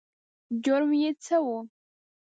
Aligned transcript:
جرم 0.63 0.91
یې 1.01 1.11
څه 1.23 1.37
و؟ 1.43 1.45